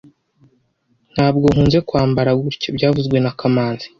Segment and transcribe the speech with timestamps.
[1.13, 3.85] Ntabwo nkunze kwambara gutya byavuzwe na kamanzi